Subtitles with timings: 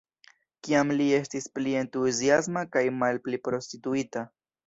[0.67, 4.27] Kiam li estis pli entuziasma kaj malpli prostituita.